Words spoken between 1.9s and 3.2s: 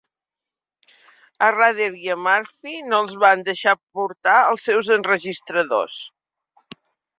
i a Murphy no els